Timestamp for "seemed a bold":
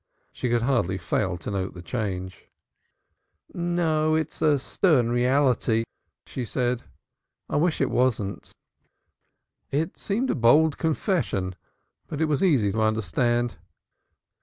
9.99-10.79